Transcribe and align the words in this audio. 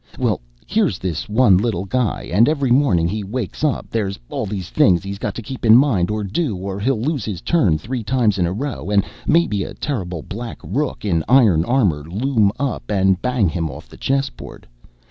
Well, 0.17 0.41
here's 0.65 0.97
this 0.97 1.29
one 1.29 1.57
little 1.59 1.85
guy 1.85 2.23
and 2.33 2.49
every 2.49 2.71
morning 2.71 3.07
he 3.07 3.23
wakes 3.23 3.63
up 3.63 3.91
there's 3.91 4.17
all 4.31 4.47
these 4.47 4.71
things 4.71 5.03
he's 5.03 5.19
got 5.19 5.35
to 5.35 5.43
keep 5.43 5.63
in 5.63 5.77
mind 5.77 6.07
to 6.07 6.23
do 6.23 6.57
or 6.57 6.79
he'll 6.79 6.99
lose 6.99 7.23
his 7.23 7.39
turn 7.39 7.77
three 7.77 8.03
times 8.03 8.39
in 8.39 8.47
a 8.47 8.51
row 8.51 8.89
and 8.89 9.05
maybe 9.27 9.63
a 9.63 9.75
terrible 9.75 10.23
black 10.23 10.57
rook 10.63 11.05
in 11.05 11.23
iron 11.29 11.63
armor'll 11.65 12.05
loom 12.09 12.51
up 12.59 12.89
and 12.89 13.21
bang 13.21 13.47
him 13.47 13.69
off 13.69 13.87
the 13.89 13.95
chessboard. 13.95 14.65